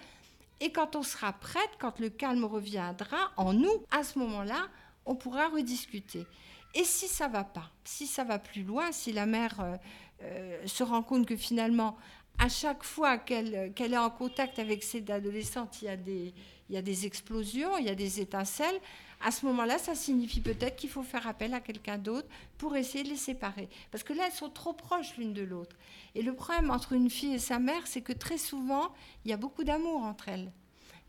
Et 0.61 0.71
quand 0.71 0.97
on 0.97 1.03
sera 1.03 1.33
prête, 1.33 1.71
quand 1.79 1.99
le 1.99 2.11
calme 2.11 2.45
reviendra 2.45 3.33
en 3.37 3.53
nous, 3.53 3.85
à 3.91 4.05
ce 4.05 4.19
moment-là, 4.19 4.69
on 5.07 5.15
pourra 5.15 5.49
rediscuter. 5.49 6.27
Et 6.75 6.85
si 6.85 7.09
ça 7.09 7.27
va 7.29 7.43
pas, 7.43 7.71
si 7.85 8.07
ça 8.07 8.23
va 8.25 8.39
plus 8.39 8.63
loin, 8.63 8.93
si 8.93 9.13
la 9.13 9.25
mère 9.25 9.79
euh, 10.23 10.47
euh, 10.63 10.67
se 10.67 10.83
rend 10.83 11.03
compte 11.03 11.27
que 11.27 11.37
finalement, 11.37 11.97
à 12.39 12.49
chaque 12.49 12.83
fois 12.83 13.19
qu'elle 13.19 13.73
est 13.79 13.97
en 13.97 14.11
contact 14.11 14.59
avec 14.59 14.83
cette 14.83 15.09
adolescente, 15.11 15.81
il 15.83 15.87
y, 15.87 15.89
a 15.89 15.97
des, 15.97 16.35
il 16.69 16.75
y 16.75 16.79
a 16.79 16.83
des 16.83 17.07
explosions, 17.07 17.79
il 17.79 17.87
y 17.87 17.89
a 17.89 17.95
des 17.95 18.21
étincelles, 18.21 18.79
à 19.21 19.31
ce 19.31 19.47
moment-là, 19.47 19.79
ça 19.79 19.95
signifie 19.95 20.41
peut-être 20.41 20.77
qu'il 20.77 20.91
faut 20.91 21.03
faire 21.03 21.27
appel 21.27 21.55
à 21.55 21.61
quelqu'un 21.61 21.97
d'autre 21.97 22.29
pour 22.59 22.77
essayer 22.77 23.03
de 23.03 23.09
les 23.09 23.17
séparer. 23.17 23.69
Parce 23.91 24.05
que 24.05 24.13
là, 24.13 24.25
elles 24.27 24.33
sont 24.33 24.51
trop 24.51 24.75
proches 24.75 25.17
l'une 25.17 25.33
de 25.33 25.43
l'autre. 25.43 25.77
Et 26.15 26.23
le 26.23 26.35
problème 26.35 26.71
entre 26.71 26.93
une 26.93 27.09
fille 27.09 27.35
et 27.35 27.39
sa 27.39 27.59
mère, 27.59 27.87
c'est 27.87 28.03
que 28.03 28.13
très 28.13 28.39
souvent, 28.39 28.93
il 29.25 29.31
y 29.31 29.35
a 29.35 29.39
beaucoup 29.39 29.65
d'amour 29.65 30.03
entre 30.03 30.29
elles. 30.29 30.53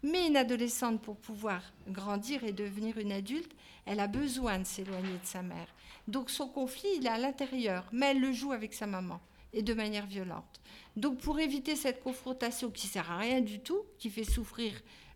Mais 0.03 0.27
une 0.27 0.37
adolescente, 0.37 1.01
pour 1.01 1.17
pouvoir 1.17 1.61
grandir 1.87 2.43
et 2.43 2.51
devenir 2.51 2.97
une 2.97 3.11
adulte, 3.11 3.51
elle 3.85 3.99
a 3.99 4.07
besoin 4.07 4.59
de 4.59 4.65
s'éloigner 4.65 5.17
de 5.17 5.25
sa 5.25 5.41
mère. 5.41 5.67
Donc 6.07 6.29
son 6.29 6.47
conflit, 6.47 6.89
il 6.97 7.05
est 7.05 7.09
à 7.09 7.17
l'intérieur, 7.17 7.85
mais 7.91 8.07
elle 8.07 8.21
le 8.21 8.31
joue 8.31 8.51
avec 8.51 8.73
sa 8.73 8.87
maman 8.87 9.19
et 9.53 9.63
de 9.63 9.73
manière 9.73 10.05
violente. 10.05 10.61
Donc 10.95 11.19
pour 11.19 11.39
éviter 11.39 11.75
cette 11.75 12.03
confrontation 12.03 12.69
qui 12.69 12.87
sert 12.87 13.11
à 13.11 13.17
rien 13.17 13.41
du 13.41 13.59
tout, 13.59 13.81
qui 13.97 14.09
fait 14.09 14.23
souffrir 14.23 14.73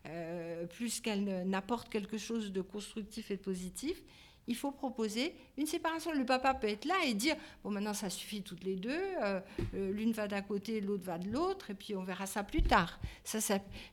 euh, 0.07 0.65
plus 0.65 0.99
qu'elle 0.99 1.47
n'apporte 1.47 1.89
quelque 1.89 2.17
chose 2.17 2.51
de 2.51 2.61
constructif 2.61 3.29
et 3.29 3.37
de 3.37 3.41
positif, 3.41 4.01
il 4.47 4.55
faut 4.55 4.71
proposer 4.71 5.35
une 5.57 5.65
séparation. 5.65 6.11
Le 6.11 6.25
papa 6.25 6.53
peut 6.53 6.67
être 6.67 6.85
là 6.85 6.95
et 7.05 7.13
dire 7.13 7.35
bon 7.63 7.71
maintenant 7.71 7.93
ça 7.93 8.09
suffit 8.09 8.41
toutes 8.41 8.63
les 8.63 8.75
deux, 8.75 8.91
euh, 8.91 9.39
euh, 9.75 9.91
l'une 9.91 10.11
va 10.11 10.27
d'un 10.27 10.41
côté, 10.41 10.81
l'autre 10.81 11.03
va 11.03 11.17
de 11.17 11.29
l'autre, 11.29 11.71
et 11.71 11.73
puis 11.73 11.95
on 11.95 12.03
verra 12.03 12.25
ça 12.25 12.43
plus 12.43 12.63
tard. 12.63 12.99
Ça, 13.23 13.39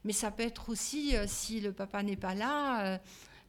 mais 0.05 0.13
ça 0.13 0.31
peut 0.31 0.43
être 0.43 0.69
aussi 0.69 1.15
si 1.27 1.61
le 1.61 1.73
papa 1.73 2.03
n'est 2.03 2.17
pas 2.17 2.35
là. 2.35 3.01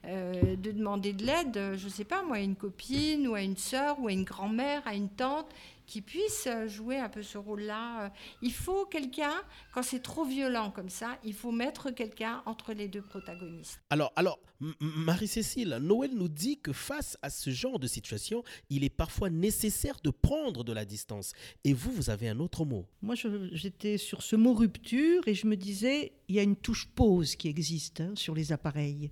De 0.04 0.72
demander 0.72 1.14
de 1.14 1.26
l'aide, 1.26 1.76
je 1.76 1.86
ne 1.86 1.90
sais 1.90 2.06
pas 2.06 2.24
moi, 2.24 2.38
à 2.38 2.40
une 2.40 2.56
copine 2.56 3.28
ou 3.28 3.36
à 3.36 3.42
une 3.42 3.58
sœur 3.58 4.00
ou 4.00 4.08
à 4.08 4.12
une 4.12 4.24
grand-mère, 4.24 4.82
à 4.86 4.96
une 4.96 5.10
tante 5.10 5.48
qui 5.90 6.02
puisse 6.02 6.46
euh, 6.46 6.68
jouer 6.68 6.98
un 6.98 7.10
peu 7.10 7.24
ce 7.24 7.38
rôle-là. 7.40 8.06
Euh, 8.06 8.10
il 8.44 8.54
faut 8.54 8.86
quelqu'un, 8.86 9.34
quand 9.74 9.82
c'est 9.82 10.02
trop 10.02 10.24
violent 10.24 10.70
comme 10.70 10.90
ça, 10.90 11.18
il 11.24 11.34
faut 11.34 11.52
mettre 11.52 11.90
quelqu'un 11.90 12.44
entre 12.46 12.74
les 12.74 12.88
deux 12.88 13.02
protagonistes. 13.02 13.82
Alors, 13.90 14.14
alors 14.16 14.38
Marie-Cécile, 14.80 15.80
Noël 15.82 16.12
nous 16.14 16.28
dit 16.28 16.60
que 16.60 16.74
face 16.74 17.18
à 17.24 17.32
ce 17.32 17.50
genre 17.50 17.80
de 17.80 17.88
situation, 17.88 18.44
il 18.70 18.84
est 18.84 18.92
parfois 18.92 19.32
nécessaire 19.32 19.98
de 20.04 20.12
prendre 20.12 20.64
de 20.64 20.74
la 20.74 20.86
distance. 20.86 21.34
Et 21.64 21.74
vous, 21.74 21.92
vous 21.92 22.12
avez 22.12 22.30
un 22.30 22.40
autre 22.40 22.66
mot. 22.66 22.86
Moi, 23.02 23.16
j'étais 23.52 23.98
sur 23.98 24.22
ce 24.22 24.36
mot 24.36 24.54
rupture 24.54 25.28
et 25.28 25.34
je 25.34 25.48
me 25.48 25.58
disais, 25.58 26.12
il 26.28 26.36
y 26.36 26.40
a 26.40 26.44
une 26.44 26.56
touche 26.56 26.88
pause 26.88 27.36
qui 27.36 27.48
existe 27.48 28.02
hein, 28.02 28.12
sur 28.16 28.36
les 28.36 28.52
appareils. 28.52 29.10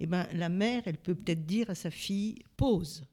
Eh 0.00 0.06
ben, 0.06 0.26
la 0.32 0.48
mère, 0.48 0.82
elle 0.86 0.98
peut 0.98 1.14
peut-être 1.14 1.44
dire 1.46 1.70
à 1.70 1.74
sa 1.74 1.90
fille, 1.90 2.36
pause. 2.56 3.04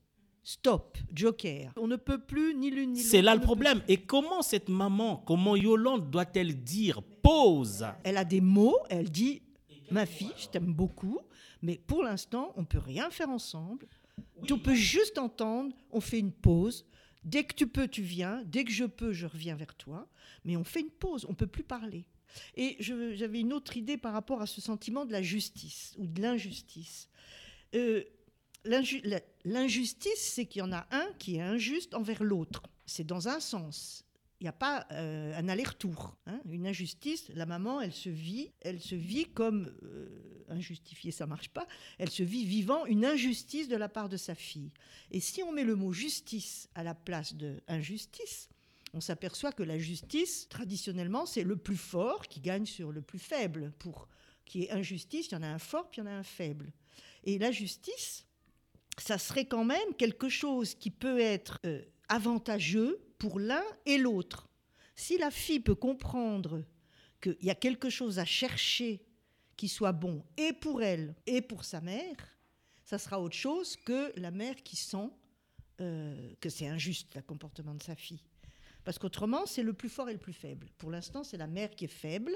Stop, 0.44 1.00
Joker. 1.12 1.74
On 1.76 1.88
ne 1.88 1.96
peut 1.96 2.20
plus 2.20 2.54
ni 2.54 2.70
l'une 2.70 2.92
ni 2.92 3.00
l'autre. 3.00 3.10
C'est 3.10 3.24
là 3.24 3.34
le 3.34 3.42
problème. 3.42 3.82
Et 3.88 3.98
comment 3.98 4.44
cette 4.44 4.70
maman, 4.70 5.18
comment 5.26 5.56
Yolande 5.56 6.12
doit-elle 6.12 6.64
dire 6.64 7.02
pause? 7.24 7.88
Elle 8.04 8.18
a 8.18 8.26
des 8.26 8.42
mots, 8.42 8.78
elle 8.92 9.10
dit 9.10 9.42
Ma 9.90 10.06
fille, 10.06 10.34
je 10.38 10.48
t'aime 10.48 10.72
beaucoup, 10.72 11.20
mais 11.64 11.80
pour 11.88 12.04
l'instant, 12.04 12.54
on 12.56 12.62
ne 12.62 12.66
peut 12.68 12.78
rien 12.78 13.10
faire 13.10 13.30
ensemble. 13.30 13.88
On 14.52 14.60
peut 14.60 14.76
juste 14.76 15.18
entendre, 15.18 15.76
on 15.92 16.00
fait 16.00 16.20
une 16.20 16.32
pause. 16.32 16.86
Dès 17.24 17.44
que 17.44 17.56
tu 17.56 17.66
peux, 17.66 17.88
tu 17.88 18.04
viens. 18.04 18.44
Dès 18.46 18.64
que 18.64 18.72
je 18.72 18.86
peux, 18.86 19.14
je 19.14 19.26
reviens 19.26 19.56
vers 19.56 19.74
toi. 19.74 20.08
Mais 20.44 20.56
on 20.58 20.64
fait 20.64 20.82
une 20.82 20.92
pause, 20.92 21.26
on 21.26 21.32
ne 21.32 21.36
peut 21.36 21.48
plus 21.48 21.64
parler. 21.64 22.06
Et 22.56 22.78
j'avais 22.80 23.40
une 23.40 23.54
autre 23.54 23.78
idée 23.78 23.98
par 23.98 24.14
rapport 24.14 24.42
à 24.42 24.48
ce 24.48 24.62
sentiment 24.62 25.06
de 25.06 25.12
la 25.12 25.22
justice 25.22 25.94
ou 25.98 26.08
de 26.08 26.22
l'injustice. 26.22 27.10
Euh, 27.76 28.04
L'injustice, 28.66 30.20
c'est 30.20 30.46
qu'il 30.46 30.60
y 30.60 30.64
en 30.64 30.72
a 30.72 30.88
un 30.92 31.08
qui 31.20 31.38
est 31.38 31.42
injuste 31.42 31.94
envers 31.94 32.24
l'autre. 32.24 32.64
C'est 32.86 33.06
dans 33.06 33.28
un 33.28 33.40
sens. 33.40 34.06
Il 34.40 34.44
n'y 34.44 34.50
a 34.50 34.54
pas 34.54 34.86
euh, 34.92 35.34
un 35.38 35.48
aller-retour. 35.48 36.18
Hein. 36.26 36.42
Une 36.50 36.68
injustice, 36.68 37.30
la 37.34 37.46
maman, 37.46 37.80
elle 37.80 37.94
se 37.94 38.10
vit, 38.10 38.52
elle 38.62 38.82
se 38.82 38.96
vit 38.96 39.26
comme 39.26 39.72
euh, 39.84 40.46
injustifiée, 40.50 41.12
ça 41.12 41.26
marche 41.26 41.50
pas. 41.50 41.68
Elle 42.00 42.10
se 42.10 42.24
vit 42.24 42.46
vivant 42.46 42.86
une 42.86 43.06
injustice 43.06 43.68
de 43.68 43.78
la 43.78 43.88
part 43.88 44.10
de 44.10 44.18
sa 44.18 44.36
fille. 44.36 44.72
Et 45.12 45.20
si 45.20 45.42
on 45.44 45.52
met 45.52 45.64
le 45.64 45.76
mot 45.76 45.94
justice 45.94 46.68
à 46.76 46.84
la 46.84 46.96
place 46.96 47.36
de 47.36 47.62
injustice, 47.68 48.50
on 48.96 49.02
s'aperçoit 49.02 49.52
que 49.52 49.62
la 49.62 49.78
justice, 49.78 50.48
traditionnellement, 50.48 51.26
c'est 51.26 51.44
le 51.44 51.58
plus 51.58 51.76
fort 51.76 52.28
qui 52.28 52.40
gagne 52.40 52.66
sur 52.66 52.94
le 52.94 53.02
plus 53.02 53.20
faible. 53.20 53.74
Pour 53.78 54.08
qu'il 54.46 54.62
y 54.62 54.64
ait 54.64 54.72
injustice, 54.72 55.28
il 55.28 55.34
y 55.34 55.36
en 55.36 55.44
a 55.44 55.48
un 55.48 55.60
fort, 55.60 55.92
puis 55.92 56.02
il 56.02 56.06
y 56.06 56.08
en 56.08 56.12
a 56.12 56.16
un 56.16 56.24
faible. 56.24 56.72
Et 57.26 57.38
la 57.38 57.52
justice, 57.52 58.26
ça 58.98 59.18
serait 59.18 59.46
quand 59.46 59.66
même 59.66 59.94
quelque 59.98 60.30
chose 60.30 60.76
qui 60.76 60.92
peut 60.92 61.20
être 61.20 61.60
euh, 61.66 61.82
avantageux 62.08 62.98
pour 63.20 63.38
l'un 63.38 63.64
et 63.86 63.98
l'autre. 63.98 64.48
Si 64.96 65.18
la 65.18 65.30
fille 65.30 65.60
peut 65.60 65.76
comprendre 65.76 66.64
qu'il 67.20 67.38
y 67.42 67.50
a 67.50 67.56
quelque 67.56 67.90
chose 67.90 68.18
à 68.18 68.26
chercher 68.26 69.06
qui 69.58 69.68
soit 69.68 69.92
bon 69.92 70.24
et 70.38 70.54
pour 70.54 70.82
elle 70.82 71.16
et 71.28 71.42
pour 71.42 71.66
sa 71.66 71.82
mère, 71.82 72.16
ça 72.86 72.98
sera 72.98 73.20
autre 73.20 73.36
chose 73.36 73.76
que 73.76 74.18
la 74.18 74.32
mère 74.32 74.56
qui 74.64 74.78
sent 74.78 75.10
euh, 75.82 76.34
que 76.40 76.50
c'est 76.50 76.68
injuste 76.68 77.14
le 77.16 77.22
comportement 77.22 77.76
de 77.76 77.84
sa 77.84 77.96
fille. 77.96 78.22
Parce 78.86 79.00
qu'autrement, 79.00 79.46
c'est 79.46 79.64
le 79.64 79.74
plus 79.74 79.90
fort 79.90 80.10
et 80.10 80.14
le 80.14 80.20
plus 80.20 80.34
faible. 80.34 80.70
Pour 80.78 80.92
l'instant, 80.92 81.24
c'est 81.24 81.38
la 81.38 81.48
mère 81.48 81.72
qui 81.72 81.86
est 81.86 81.90
faible 81.90 82.32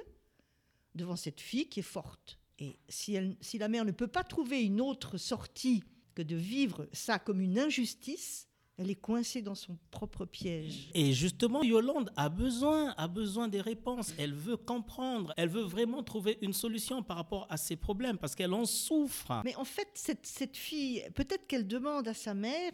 devant 0.95 1.15
cette 1.15 1.39
fille 1.39 1.69
qui 1.69 1.79
est 1.79 1.83
forte. 1.83 2.39
Et 2.57 2.77
si, 2.89 3.13
elle, 3.13 3.37
si 3.39 3.57
la 3.57 3.69
mère 3.69 3.85
ne 3.85 3.91
peut 3.91 4.07
pas 4.07 4.23
trouver 4.23 4.63
une 4.63 4.81
autre 4.81 5.17
sortie 5.17 5.83
de 6.23 6.35
vivre 6.35 6.87
ça 6.91 7.19
comme 7.19 7.41
une 7.41 7.57
injustice, 7.57 8.47
elle 8.77 8.89
est 8.89 8.95
coincée 8.95 9.41
dans 9.41 9.55
son 9.55 9.77
propre 9.91 10.25
piège. 10.25 10.89
Et 10.93 11.11
justement, 11.11 11.63
Yolande 11.63 12.11
a 12.15 12.29
besoin, 12.29 12.93
a 12.97 13.07
besoin 13.09 13.49
des 13.49 13.59
réponses. 13.59 14.13
Elle 14.17 14.33
veut 14.33 14.55
comprendre. 14.55 15.33
Elle 15.35 15.49
veut 15.49 15.63
vraiment 15.63 16.01
trouver 16.01 16.37
une 16.41 16.53
solution 16.53 17.03
par 17.03 17.17
rapport 17.17 17.45
à 17.49 17.57
ses 17.57 17.75
problèmes 17.75 18.17
parce 18.17 18.35
qu'elle 18.35 18.53
en 18.53 18.65
souffre. 18.65 19.41
Mais 19.43 19.55
en 19.55 19.65
fait, 19.65 19.89
cette, 19.95 20.25
cette 20.25 20.55
fille, 20.55 21.03
peut-être 21.13 21.45
qu'elle 21.45 21.67
demande 21.67 22.07
à 22.07 22.13
sa 22.13 22.33
mère, 22.33 22.71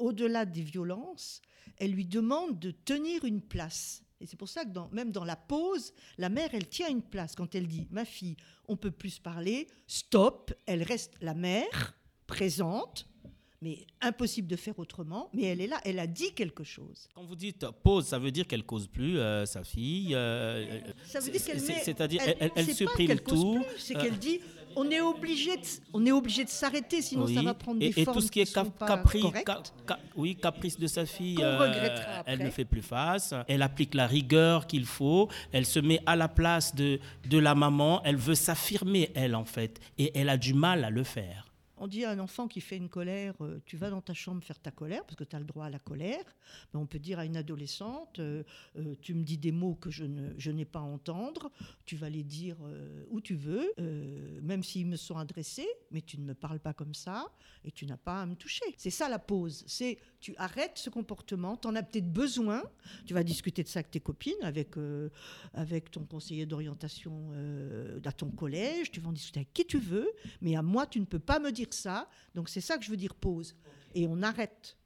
au-delà 0.00 0.44
des 0.44 0.62
violences, 0.62 1.42
elle 1.76 1.92
lui 1.92 2.04
demande 2.04 2.58
de 2.58 2.70
tenir 2.70 3.24
une 3.24 3.40
place. 3.40 4.02
Et 4.20 4.26
c'est 4.26 4.36
pour 4.36 4.48
ça 4.48 4.64
que 4.64 4.70
dans, 4.70 4.88
même 4.90 5.12
dans 5.12 5.24
la 5.24 5.36
pause, 5.36 5.92
la 6.18 6.28
mère, 6.28 6.50
elle 6.52 6.68
tient 6.68 6.88
une 6.88 7.02
place. 7.02 7.34
Quand 7.34 7.54
elle 7.54 7.66
dit, 7.66 7.86
ma 7.90 8.04
fille, 8.04 8.36
on 8.68 8.76
peut 8.76 8.90
plus 8.90 9.18
parler, 9.18 9.66
stop, 9.86 10.52
elle 10.66 10.82
reste 10.82 11.14
la 11.22 11.34
mère 11.34 11.96
présente, 12.26 13.08
mais 13.62 13.86
impossible 14.02 14.46
de 14.46 14.56
faire 14.56 14.78
autrement. 14.78 15.30
Mais 15.32 15.44
elle 15.44 15.62
est 15.62 15.66
là, 15.66 15.80
elle 15.84 15.98
a 15.98 16.06
dit 16.06 16.32
quelque 16.32 16.64
chose. 16.64 17.08
Quand 17.14 17.24
vous 17.24 17.34
dites 17.34 17.66
pause, 17.82 18.06
ça 18.06 18.18
veut 18.18 18.30
dire 18.30 18.46
qu'elle 18.46 18.64
cause 18.64 18.86
plus 18.86 19.18
euh, 19.18 19.46
sa 19.46 19.64
fille. 19.64 20.14
Euh, 20.14 20.80
ça 21.06 21.20
veut 21.20 21.30
dire 21.30 21.44
qu'elle 21.44 21.60
C'est-à-dire 21.60 22.20
elle, 22.38 22.52
elle, 22.54 22.74
supprime 22.74 23.18
tout. 23.20 23.64
C'est 23.78 23.94
qu'elle 23.94 24.18
dit 24.18 24.40
on 24.76 24.90
est 24.90 25.00
obligé 25.00 25.56
de, 25.56 25.62
on 25.92 26.04
est 26.06 26.12
obligé 26.12 26.44
de 26.44 26.48
s'arrêter, 26.48 27.02
sinon 27.02 27.26
ça 27.26 27.42
va 27.42 27.54
prendre 27.54 27.80
des 27.80 27.86
et, 27.86 28.04
formes 28.04 28.18
Et 28.18 28.20
tout 28.20 28.26
ce 28.26 28.30
qui 28.30 28.40
est 28.40 28.58
oui, 30.16 30.36
caprice 30.36 30.78
de 30.78 30.86
sa 30.86 31.06
fille, 31.06 31.38
euh, 31.40 32.22
elle 32.26 32.40
ne 32.40 32.50
fait 32.50 32.64
plus 32.64 32.82
face. 32.82 33.34
Elle 33.48 33.62
applique 33.62 33.94
la 33.94 34.06
rigueur 34.06 34.66
qu'il 34.66 34.84
faut. 34.84 35.28
Elle 35.52 35.66
se 35.66 35.80
met 35.80 36.00
à 36.06 36.16
la 36.16 36.28
place 36.28 36.74
de, 36.74 37.00
de 37.28 37.38
la 37.38 37.54
maman. 37.54 38.02
Elle 38.04 38.16
veut 38.16 38.34
s'affirmer, 38.34 39.10
elle, 39.14 39.34
en 39.34 39.44
fait. 39.44 39.80
Et 39.98 40.12
elle 40.14 40.28
a 40.28 40.36
du 40.36 40.54
mal 40.54 40.84
à 40.84 40.90
le 40.90 41.04
faire. 41.04 41.49
On 41.82 41.88
dit 41.88 42.04
à 42.04 42.10
un 42.10 42.18
enfant 42.18 42.46
qui 42.46 42.60
fait 42.60 42.76
une 42.76 42.90
colère, 42.90 43.34
euh, 43.40 43.58
tu 43.64 43.78
vas 43.78 43.88
dans 43.88 44.02
ta 44.02 44.12
chambre 44.12 44.44
faire 44.44 44.58
ta 44.58 44.70
colère, 44.70 45.02
parce 45.06 45.16
que 45.16 45.24
tu 45.24 45.34
as 45.34 45.38
le 45.38 45.46
droit 45.46 45.64
à 45.64 45.70
la 45.70 45.78
colère. 45.78 46.24
Mais 46.72 46.78
on 46.78 46.84
peut 46.84 46.98
dire 46.98 47.18
à 47.18 47.24
une 47.24 47.38
adolescente, 47.38 48.18
euh, 48.18 48.42
euh, 48.76 48.94
tu 49.00 49.14
me 49.14 49.22
dis 49.22 49.38
des 49.38 49.50
mots 49.50 49.76
que 49.76 49.90
je, 49.90 50.04
ne, 50.04 50.34
je 50.36 50.50
n'ai 50.50 50.66
pas 50.66 50.80
à 50.80 50.82
entendre, 50.82 51.50
tu 51.86 51.96
vas 51.96 52.10
les 52.10 52.22
dire 52.22 52.58
où 53.08 53.20
tu 53.20 53.34
veux, 53.34 53.72
même 54.42 54.62
s'ils 54.62 54.86
me 54.86 54.96
sont 54.96 55.16
adressés, 55.16 55.68
mais 55.90 56.02
tu 56.02 56.18
ne 56.18 56.24
me 56.24 56.34
parles 56.34 56.60
pas 56.60 56.74
comme 56.74 56.94
ça, 56.94 57.32
et 57.64 57.72
tu 57.72 57.86
n'as 57.86 57.96
pas 57.96 58.22
à 58.22 58.26
me 58.26 58.34
toucher. 58.34 58.64
C'est 58.76 58.90
ça 58.90 59.08
la 59.08 59.18
pause, 59.18 59.64
c'est 59.66 59.98
tu 60.20 60.34
arrêtes 60.36 60.76
ce 60.76 60.90
comportement, 60.90 61.56
tu 61.56 61.68
en 61.68 61.74
as 61.74 61.82
peut-être 61.82 62.12
besoin, 62.12 62.62
tu 63.06 63.14
vas 63.14 63.22
discuter 63.22 63.62
de 63.62 63.68
ça 63.68 63.80
avec 63.80 63.90
tes 63.90 64.00
copines, 64.00 64.42
avec, 64.42 64.74
avec 65.54 65.90
ton 65.90 66.04
conseiller 66.04 66.46
d'orientation 66.46 67.32
à 68.04 68.12
ton 68.12 68.30
collège, 68.30 68.90
tu 68.90 69.00
vas 69.00 69.08
en 69.08 69.12
discuter 69.12 69.40
avec 69.40 69.52
qui 69.52 69.64
tu 69.64 69.78
veux, 69.78 70.10
mais 70.40 70.56
à 70.56 70.62
moi, 70.62 70.86
tu 70.86 71.00
ne 71.00 71.06
peux 71.06 71.18
pas 71.18 71.38
me 71.38 71.50
dire 71.50 71.68
ça. 71.70 72.08
Donc 72.34 72.48
c'est 72.48 72.60
ça 72.60 72.76
que 72.76 72.84
je 72.84 72.90
veux 72.90 72.96
dire 72.96 73.14
pause. 73.14 73.54
Et 73.94 74.06
on 74.06 74.22
arrête. 74.22 74.76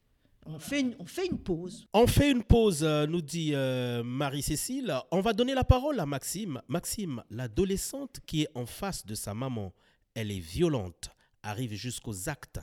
On 0.46 0.58
fait, 0.58 0.80
une, 0.80 0.94
on 0.98 1.06
fait 1.06 1.26
une 1.26 1.38
pause. 1.38 1.86
On 1.94 2.06
fait 2.06 2.30
une 2.30 2.44
pause, 2.44 2.84
euh, 2.84 3.06
nous 3.06 3.22
dit 3.22 3.54
euh, 3.54 4.02
Marie-Cécile. 4.02 4.94
On 5.10 5.22
va 5.22 5.32
donner 5.32 5.54
la 5.54 5.64
parole 5.64 5.98
à 5.98 6.04
Maxime. 6.04 6.60
Maxime, 6.68 7.22
l'adolescente 7.30 8.20
qui 8.26 8.42
est 8.42 8.48
en 8.54 8.66
face 8.66 9.06
de 9.06 9.14
sa 9.14 9.32
maman, 9.32 9.72
elle 10.14 10.30
est 10.30 10.40
violente, 10.40 11.10
arrive 11.42 11.72
jusqu'aux 11.72 12.28
actes. 12.28 12.60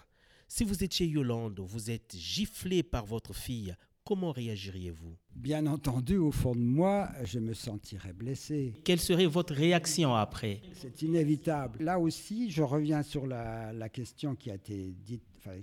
Si 0.53 0.65
vous 0.65 0.83
étiez 0.83 1.07
Yolande, 1.07 1.61
vous 1.61 1.91
êtes 1.91 2.13
giflé 2.13 2.83
par 2.83 3.05
votre 3.05 3.33
fille, 3.33 3.73
comment 4.03 4.33
réagiriez-vous? 4.33 5.15
Bien 5.33 5.65
entendu, 5.65 6.17
au 6.17 6.33
fond 6.33 6.53
de 6.53 6.59
moi, 6.59 7.09
je 7.23 7.39
me 7.39 7.53
sentirais 7.53 8.11
blessé. 8.11 8.73
Quelle 8.83 8.99
serait 8.99 9.27
votre 9.27 9.53
réaction 9.53 10.13
après? 10.13 10.61
C'est 10.73 11.03
inévitable. 11.03 11.81
Là 11.81 11.97
aussi, 11.99 12.51
je 12.51 12.63
reviens 12.63 13.01
sur 13.01 13.27
la, 13.27 13.71
la 13.71 13.87
question 13.87 14.35
qui 14.35 14.51
a 14.51 14.55
été 14.55 14.93
dite 15.05 15.23
Enfin, 15.37 15.57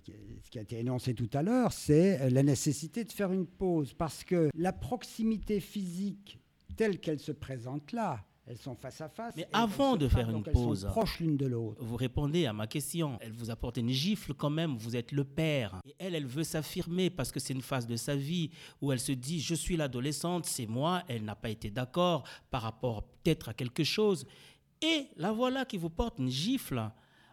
qui 0.50 0.58
a 0.58 0.62
été 0.62 0.78
énoncé 0.80 1.14
tout 1.14 1.30
à 1.34 1.42
l'heure, 1.42 1.72
c'est 1.72 2.30
la 2.30 2.42
nécessité 2.42 3.04
de 3.04 3.12
faire 3.12 3.30
une 3.30 3.46
pause. 3.46 3.92
Parce 3.92 4.24
que 4.24 4.50
la 4.56 4.72
proximité 4.72 5.60
physique 5.60 6.38
telle 6.76 6.98
qu'elle 6.98 7.20
se 7.20 7.30
présente 7.30 7.92
là, 7.92 8.24
elles 8.48 8.56
sont 8.56 8.74
face 8.74 9.00
à 9.00 9.08
face. 9.08 9.34
Mais 9.36 9.46
avant 9.52 9.96
de 9.96 10.08
faire 10.08 10.30
une 10.30 10.42
pause, 10.42 10.86
proches 10.86 11.20
l'une 11.20 11.36
de 11.36 11.46
l'autre. 11.46 11.82
Vous 11.82 11.96
répondez 11.96 12.46
à 12.46 12.52
ma 12.52 12.66
question. 12.66 13.18
Elle 13.20 13.32
vous 13.32 13.50
apporte 13.50 13.76
une 13.76 13.90
gifle 13.90 14.32
quand 14.32 14.50
même. 14.50 14.76
Vous 14.76 14.96
êtes 14.96 15.12
le 15.12 15.24
père. 15.24 15.80
Et 15.86 15.94
elle, 15.98 16.14
elle 16.14 16.26
veut 16.26 16.44
s'affirmer 16.44 17.10
parce 17.10 17.30
que 17.30 17.40
c'est 17.40 17.52
une 17.52 17.62
phase 17.62 17.86
de 17.86 17.96
sa 17.96 18.16
vie 18.16 18.50
où 18.80 18.90
elle 18.90 19.00
se 19.00 19.12
dit 19.12 19.40
je 19.40 19.54
suis 19.54 19.76
l'adolescente, 19.76 20.46
c'est 20.46 20.66
moi. 20.66 21.02
Elle 21.08 21.24
n'a 21.24 21.34
pas 21.34 21.50
été 21.50 21.70
d'accord 21.70 22.24
par 22.50 22.62
rapport 22.62 23.02
peut-être 23.02 23.50
à 23.50 23.54
quelque 23.54 23.84
chose. 23.84 24.26
Et 24.80 25.08
la 25.16 25.32
voilà 25.32 25.64
qui 25.64 25.76
vous 25.76 25.90
porte 25.90 26.18
une 26.18 26.30
gifle. 26.30 26.90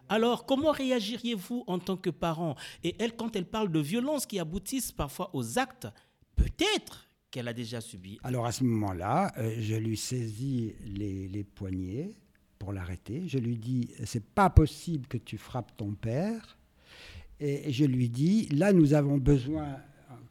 Alors, 0.08 0.46
comment 0.46 0.70
réagiriez-vous 0.70 1.64
en 1.66 1.78
tant 1.78 1.96
que 1.96 2.10
parent? 2.10 2.56
Et 2.84 2.94
elle, 2.98 3.16
quand 3.16 3.34
elle 3.34 3.46
parle 3.46 3.72
de 3.72 3.80
violences 3.80 4.26
qui 4.26 4.38
aboutissent 4.38 4.92
parfois 4.92 5.30
aux 5.32 5.58
actes, 5.58 5.88
peut-être 6.36 7.05
qu'elle 7.36 7.48
a 7.48 7.52
déjà 7.52 7.82
subi 7.82 8.18
Alors 8.24 8.46
à 8.46 8.52
ce 8.52 8.64
moment-là, 8.64 9.30
euh, 9.36 9.54
je 9.60 9.74
lui 9.74 9.98
saisis 9.98 10.72
les, 10.86 11.44
poignets 11.44 12.12
pour 12.58 12.72
l'arrêter. 12.72 13.24
Je 13.26 13.36
lui 13.36 13.58
dis 13.58 13.90
c'est 14.06 14.24
pas 14.24 14.48
possible 14.48 15.06
que 15.06 15.18
tu 15.18 15.36
frappes 15.36 15.76
ton 15.76 15.92
père. 15.92 16.56
Et, 17.38 17.70
je 17.70 17.84
lui 17.84 18.08
dis 18.08 18.48
là 18.52 18.72
nous 18.72 18.94
avons 18.94 19.18
besoin, 19.18 19.76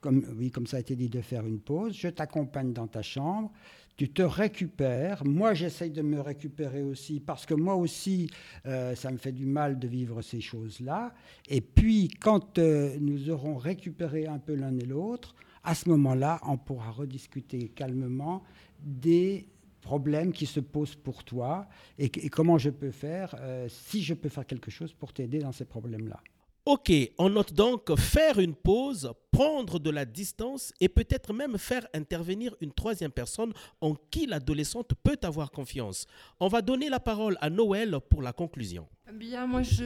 comme 0.01 0.25
oui 0.35 0.49
comme 0.49 0.65
ça 0.65 0.77
a 0.77 0.79
été 0.79 0.95
dit, 0.95 1.07
de 1.07 1.21
faire 1.21 1.45
une 1.45 1.59
pause. 1.59 1.95
Je 1.95 2.07
t'accompagne 2.07 2.73
dans 2.73 2.87
ta 2.87 3.03
chambre. 3.03 3.51
Tu 3.97 4.09
te 4.09 4.23
récupères. 4.23 5.23
Moi, 5.23 5.53
j'essaye 5.53 5.91
de 5.91 6.01
me 6.01 6.19
récupérer 6.19 6.81
aussi 6.81 7.19
parce 7.19 7.45
que 7.45 7.53
moi 7.53 7.75
aussi, 7.75 8.31
euh, 8.65 8.95
ça 8.95 9.11
me 9.11 9.17
fait 9.17 9.31
du 9.31 9.45
mal 9.45 9.77
de 9.77 9.87
vivre 9.87 10.23
ces 10.23 10.41
choses-là. 10.41 11.13
Et 11.49 11.61
puis, 11.61 12.09
quand 12.19 12.57
euh, 12.57 12.97
nous 12.99 13.29
aurons 13.29 13.55
récupéré 13.57 14.25
un 14.25 14.39
peu 14.39 14.55
l'un 14.55 14.75
et 14.79 14.85
l'autre, 14.85 15.35
à 15.65 15.75
ce 15.75 15.89
moment-là, 15.89 16.39
on 16.43 16.57
pourra 16.57 16.91
rediscuter 16.91 17.69
calmement 17.69 18.43
des 18.79 19.47
problèmes 19.81 20.31
qui 20.31 20.45
se 20.45 20.59
posent 20.59 20.95
pour 20.95 21.23
toi 21.23 21.67
et, 21.97 22.09
comment 22.29 22.57
je 22.57 22.69
peux 22.69 22.91
faire, 22.91 23.35
euh, 23.39 23.67
si 23.69 24.01
je 24.03 24.13
peux 24.13 24.29
faire 24.29 24.45
quelque 24.45 24.71
chose 24.71 24.93
pour 24.93 25.13
t'aider 25.13 25.39
dans 25.39 25.51
ces 25.51 25.65
problèmes-là. 25.65 26.19
Ok, 26.67 26.91
on 27.19 27.29
note 27.29 27.53
donc 27.53 27.95
faire 27.95 28.39
une 28.39 28.55
pause, 28.55 29.11
prendre 29.29 29.77
de 29.77 29.91
la 29.91 30.03
distance 30.03 30.73
et 30.79 30.89
peut-être 30.89 31.31
même 31.31 31.59
faire 31.59 31.87
intervenir 31.93 32.55
une 32.59 32.71
troisième 32.71 33.11
personne 33.11 33.53
en 33.81 33.93
qui 34.09 34.25
l'adolescente 34.25 34.93
peut 35.03 35.19
avoir 35.21 35.51
confiance. 35.51 36.07
On 36.39 36.47
va 36.47 36.63
donner 36.63 36.89
la 36.89 36.99
parole 36.99 37.37
à 37.39 37.51
Noël 37.51 37.99
pour 38.09 38.23
la 38.23 38.33
conclusion. 38.33 38.87
Bien, 39.13 39.45
moi 39.45 39.61
je 39.61 39.85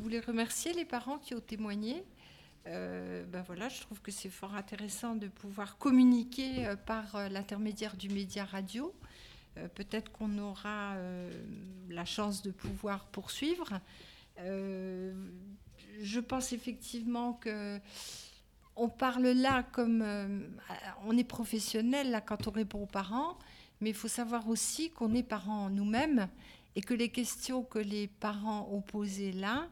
voulais 0.00 0.20
remercier 0.20 0.72
les 0.72 0.84
parents 0.84 1.18
qui 1.18 1.34
ont 1.34 1.40
témoigné 1.40 2.04
euh, 2.66 3.24
ben 3.24 3.42
voilà, 3.42 3.68
je 3.68 3.80
trouve 3.80 4.00
que 4.00 4.10
c'est 4.10 4.30
fort 4.30 4.54
intéressant 4.54 5.14
de 5.14 5.28
pouvoir 5.28 5.78
communiquer 5.78 6.66
euh, 6.66 6.76
par 6.76 7.14
euh, 7.14 7.28
l'intermédiaire 7.28 7.96
du 7.96 8.08
média 8.08 8.44
radio. 8.44 8.92
Peut-être 9.74 10.12
qu'on 10.12 10.36
aura 10.36 10.96
la 11.88 12.04
chance 12.04 12.42
de 12.42 12.50
pouvoir 12.50 13.06
poursuivre. 13.06 13.80
je 14.36 16.20
pense 16.20 16.52
effectivement 16.52 17.32
que 17.32 17.80
on 18.76 18.90
parle 18.90 19.28
là 19.28 19.62
comme 19.72 20.04
on 21.06 21.16
est 21.16 21.24
professionnel 21.24 22.10
là 22.10 22.20
quand 22.20 22.48
on 22.48 22.50
répond 22.50 22.82
aux 22.82 22.92
parents, 23.00 23.38
mais 23.80 23.88
il 23.88 23.96
faut 23.96 24.08
savoir 24.08 24.46
aussi 24.50 24.90
qu'on 24.90 25.14
est 25.14 25.22
parents 25.22 25.70
nous-mêmes 25.70 26.28
et 26.74 26.82
que 26.82 26.92
les 26.92 27.08
questions 27.08 27.62
que 27.62 27.78
les 27.78 28.08
parents 28.08 28.68
ont 28.70 28.82
posées 28.82 29.32
là, 29.32 29.70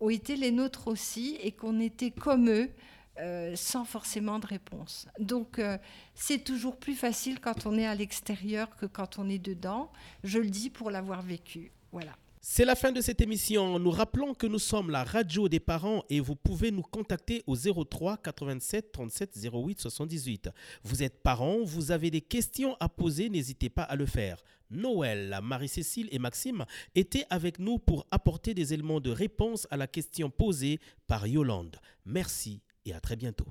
ont 0.00 0.10
été 0.10 0.36
les 0.36 0.50
nôtres 0.50 0.88
aussi 0.88 1.38
et 1.42 1.52
qu'on 1.52 1.80
était 1.80 2.10
comme 2.10 2.50
eux. 2.50 2.70
Euh, 3.18 3.56
sans 3.56 3.86
forcément 3.86 4.38
de 4.38 4.46
réponse. 4.46 5.08
Donc 5.18 5.58
euh, 5.58 5.78
c'est 6.14 6.44
toujours 6.44 6.76
plus 6.76 6.94
facile 6.94 7.40
quand 7.40 7.64
on 7.64 7.78
est 7.78 7.86
à 7.86 7.94
l'extérieur 7.94 8.76
que 8.76 8.84
quand 8.84 9.18
on 9.18 9.30
est 9.30 9.38
dedans. 9.38 9.90
Je 10.22 10.38
le 10.38 10.50
dis 10.50 10.68
pour 10.68 10.90
l'avoir 10.90 11.22
vécu. 11.22 11.72
Voilà. 11.92 12.12
C'est 12.40 12.64
la 12.64 12.74
fin 12.74 12.92
de 12.92 13.00
cette 13.00 13.20
émission. 13.20 13.78
Nous 13.78 13.90
rappelons 13.90 14.34
que 14.34 14.46
nous 14.46 14.58
sommes 14.58 14.90
la 14.90 15.04
radio 15.04 15.48
des 15.48 15.60
parents 15.60 16.04
et 16.08 16.20
vous 16.20 16.36
pouvez 16.36 16.70
nous 16.70 16.82
contacter 16.82 17.42
au 17.46 17.56
03 17.56 18.18
87 18.18 18.92
37 18.92 19.48
08 19.52 19.80
78. 19.80 20.50
Vous 20.84 21.02
êtes 21.02 21.22
parents, 21.22 21.64
vous 21.64 21.90
avez 21.90 22.10
des 22.10 22.20
questions 22.20 22.76
à 22.80 22.88
poser, 22.88 23.28
n'hésitez 23.28 23.68
pas 23.68 23.82
à 23.82 23.96
le 23.96 24.06
faire. 24.06 24.42
Noël, 24.70 25.38
Marie-Cécile 25.42 26.08
et 26.10 26.18
Maxime 26.18 26.64
étaient 26.94 27.26
avec 27.30 27.58
nous 27.58 27.78
pour 27.78 28.06
apporter 28.10 28.54
des 28.54 28.74
éléments 28.74 29.00
de 29.00 29.10
réponse 29.10 29.66
à 29.70 29.76
la 29.76 29.86
question 29.86 30.30
posée 30.30 30.80
par 31.06 31.26
Yolande. 31.26 31.76
Merci 32.04 32.62
et 32.84 32.92
à 32.92 33.00
très 33.00 33.16
bientôt. 33.16 33.46